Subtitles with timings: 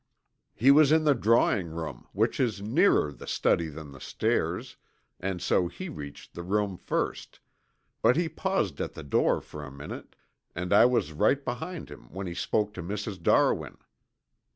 [0.55, 4.75] "He was in the drawing room, which is nearer the study than the stairs,
[5.19, 7.39] and so he reached the room first,
[8.01, 10.15] but he paused at the door for a minute
[10.55, 13.21] and I was right behind him when he spoke to Mrs.
[13.21, 13.77] Darwin."